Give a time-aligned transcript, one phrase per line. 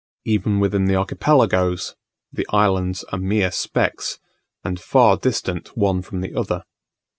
[0.25, 1.93] Even within the archipelagoes,
[2.33, 4.17] the islands are mere specks,
[4.63, 6.63] and far distant one from the other.